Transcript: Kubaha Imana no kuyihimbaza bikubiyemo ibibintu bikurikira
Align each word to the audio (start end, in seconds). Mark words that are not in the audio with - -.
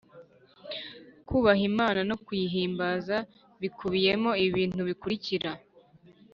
Kubaha 1.27 1.61
Imana 1.71 1.99
no 2.09 2.15
kuyihimbaza 2.23 3.17
bikubiyemo 3.61 4.29
ibibintu 4.43 4.81
bikurikira 4.89 5.51